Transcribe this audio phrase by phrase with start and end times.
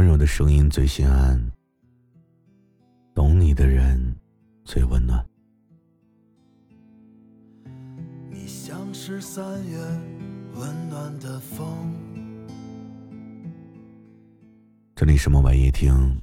[0.00, 1.38] 温柔的声音最心安，
[3.14, 4.16] 懂你的人
[4.64, 5.22] 最温暖。
[8.30, 9.76] 你像是三月
[10.54, 11.94] 温暖的风。
[14.96, 16.18] 这里是墨白夜听，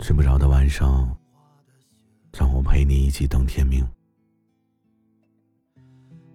[0.00, 1.16] 睡不着的晚上，
[2.36, 3.86] 让我陪你一起等天明。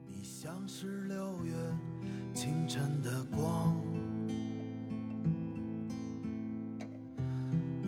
[0.08, 1.54] 你像是六月
[2.34, 3.76] 清晨的光，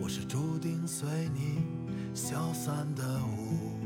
[0.04, 1.62] 我是注定随你
[2.12, 3.80] 消散的雾。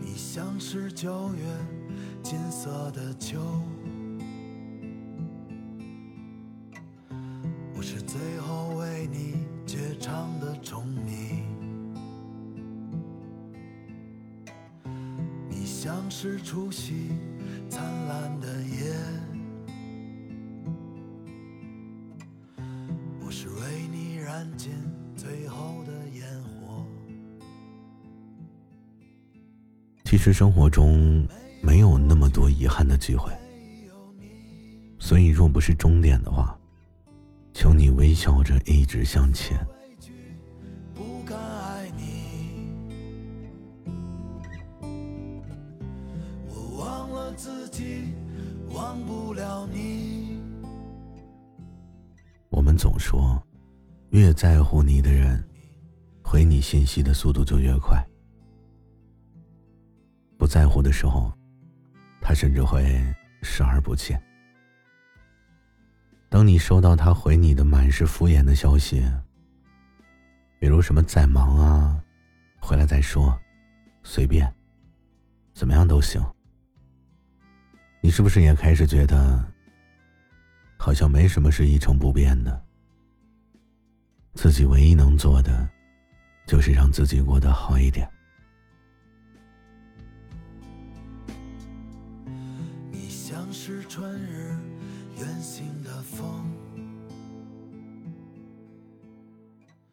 [0.00, 1.44] 你像是九月
[2.24, 3.38] 金色的秋。
[7.72, 11.44] 我是最后为你绝唱的虫鸣，
[15.48, 17.12] 你像是除夕
[17.70, 18.23] 灿烂
[30.04, 31.26] 其实生活中
[31.60, 33.32] 没有那么多遗憾的机会，
[34.98, 36.56] 所以若不是终点的话。
[37.52, 39.56] 求你微笑着一直向前。
[48.72, 50.40] 忘不了你
[52.48, 53.40] 我们总说，
[54.10, 55.42] 越在乎你的人，
[56.22, 58.04] 回你信息的速度就越快。
[60.44, 61.32] 不在乎的时候，
[62.20, 63.02] 他甚至会
[63.40, 64.22] 视而不见。
[66.28, 69.02] 当你收到他回你的满是敷衍的消息，
[70.58, 71.98] 比如什么在忙啊，
[72.60, 73.34] 回来再说，
[74.02, 74.54] 随便，
[75.54, 76.22] 怎么样都行。
[78.02, 79.42] 你是不是也开始觉得，
[80.76, 82.62] 好像没什么是一成不变的？
[84.34, 85.66] 自己唯一能做的，
[86.46, 88.06] 就是让自己过得好一点。
[93.94, 94.58] 春日。
[95.18, 96.50] 远行的风。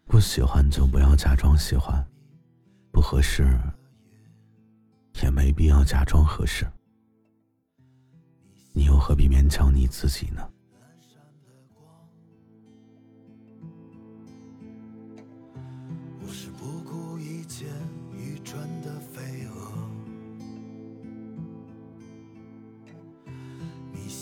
[0.07, 2.03] 不喜欢就不要假装喜欢，
[2.89, 3.55] 不合适
[5.21, 6.65] 也没必要假装合适。
[8.73, 10.49] 你又何必勉强你自己呢？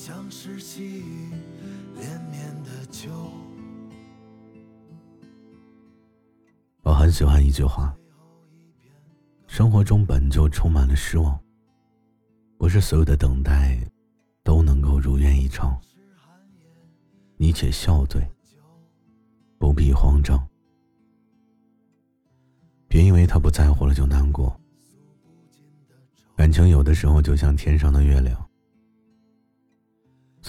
[0.09, 1.29] 像是细雨
[1.93, 3.11] 连绵的秋。
[6.81, 7.95] 我很喜欢一句话：
[9.45, 11.39] 生活中本就充满了失望，
[12.57, 13.79] 不是所有的等待
[14.41, 15.79] 都能够如愿以偿。
[17.37, 18.27] 你且笑对，
[19.59, 20.43] 不必慌张。
[22.87, 24.59] 别因为他不在乎了就难过。
[26.35, 28.48] 感情有的时候就像天上的月亮。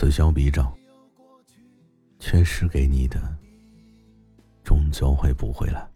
[0.00, 0.74] 此消彼长，
[2.18, 3.20] 缺失给你的，
[4.64, 5.86] 终究会补回来。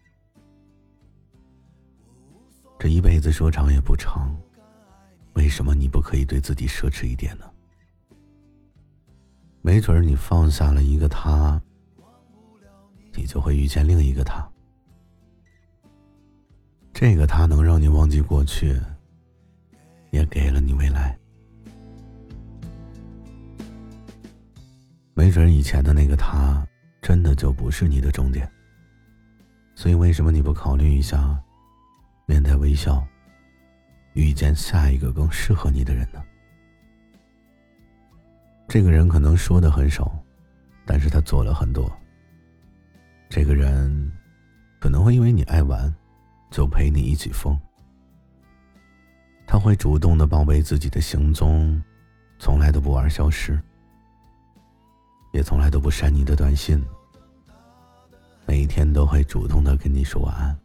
[2.77, 4.39] 这一辈子说长也不长，
[5.33, 7.51] 为什么你不可以对自己奢侈一点呢？
[9.63, 11.59] 没准你放下了一个他，
[13.15, 14.47] 你就会遇见另一个他。
[16.93, 18.79] 这个他能让你忘记过去，
[20.11, 21.17] 也给了你未来。
[25.17, 26.67] 没准以前的那个他，
[27.01, 28.51] 真的就不是你的终点。
[29.73, 31.41] 所以为什么你不考虑一下，
[32.25, 33.01] 面带微笑，
[34.13, 36.21] 遇见下一个更适合你的人呢？
[38.67, 40.21] 这个人可能说的很少，
[40.85, 41.89] 但是他做了很多。
[43.29, 44.11] 这个人，
[44.79, 45.93] 可能会因为你爱玩，
[46.51, 47.57] 就陪你一起疯。
[49.47, 51.81] 他会主动的报备自己的行踪，
[52.37, 53.57] 从来都不玩消失。
[55.35, 56.81] 也从来都不删你的短信，
[58.45, 60.57] 每一天都会主动的跟你说晚安。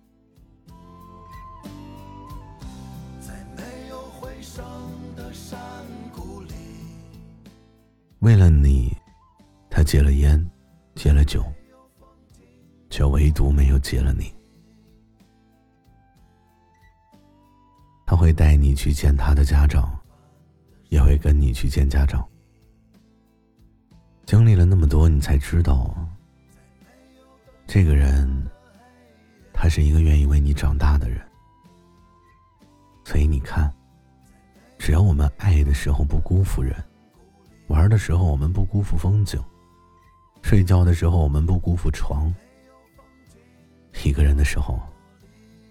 [8.20, 8.96] 为了你，
[9.68, 10.40] 他戒了烟，
[10.94, 11.44] 戒了酒，
[12.90, 14.32] 却唯独没有戒了你。
[18.06, 19.98] 他会带你去见他的家长，
[20.90, 22.24] 也会跟你去见家长。
[25.20, 25.94] 才知道，
[27.66, 28.28] 这个人，
[29.52, 31.20] 他是一个愿意为你长大的人。
[33.04, 33.72] 所以你看，
[34.78, 36.74] 只要我们爱的时候不辜负人，
[37.66, 39.42] 玩的时候我们不辜负风景，
[40.42, 42.32] 睡觉的时候我们不辜负床，
[44.04, 44.80] 一个人的时候，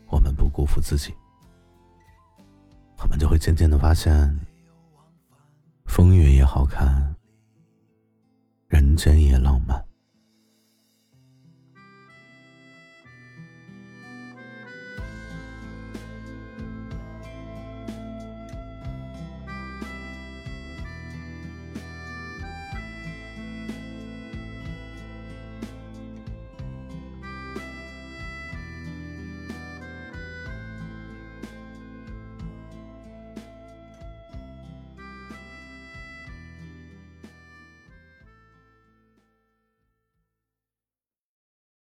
[0.08, 1.14] 我们不辜负自己，
[3.02, 4.40] 我们就会渐渐的发现。
[9.00, 9.89] 深夜浪漫。